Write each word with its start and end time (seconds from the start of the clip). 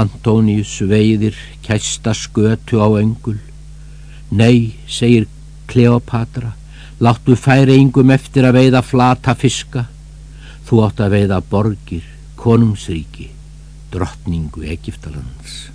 Antónius 0.00 0.76
veiðir 0.88 1.36
kæsta 1.64 2.14
skötu 2.14 2.80
á 2.82 2.88
öngul. 3.00 3.38
Nei, 4.30 4.74
segir 4.86 5.26
Kleopatra, 5.70 6.54
láttu 7.00 7.36
færeingum 7.36 8.10
eftir 8.14 8.48
að 8.48 8.58
veiða 8.60 8.82
flata 8.82 9.34
fiska. 9.38 9.86
Þú 10.64 10.80
átt 10.86 11.04
að 11.04 11.14
veiða 11.18 11.42
borgir, 11.50 12.04
konungsríki, 12.40 13.30
drottningu 13.92 14.64
Egiptalands. 14.64 15.73